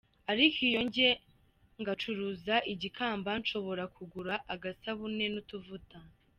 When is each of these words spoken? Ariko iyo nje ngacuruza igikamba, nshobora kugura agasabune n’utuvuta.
Ariko 0.31 0.57
iyo 0.69 0.81
nje 0.87 1.09
ngacuruza 1.81 2.55
igikamba, 2.73 3.29
nshobora 3.41 3.83
kugura 3.95 4.33
agasabune 4.53 5.25
n’utuvuta. 5.33 5.97